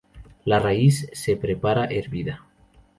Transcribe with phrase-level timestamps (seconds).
[0.45, 2.47] La raíz se prepara hervida.